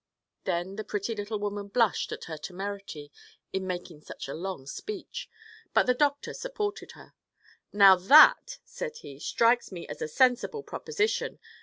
Then 0.45 0.77
the 0.77 0.83
pretty 0.83 1.13
little 1.13 1.37
woman 1.37 1.67
blushed 1.67 2.11
at 2.11 2.23
her 2.23 2.35
temerity 2.35 3.11
in 3.53 3.67
making 3.67 4.01
such 4.01 4.27
a 4.27 4.33
long 4.33 4.65
speech. 4.65 5.29
But 5.75 5.85
the 5.85 5.93
doctor 5.93 6.33
supported 6.33 6.93
her. 6.93 7.13
"Now 7.71 7.95
that," 7.97 8.57
said 8.65 8.97
he, 8.97 9.19
"strikes 9.19 9.71
me 9.71 9.87
as 9.87 10.01
a 10.01 10.07
sensible 10.07 10.63
proposition. 10.63 11.37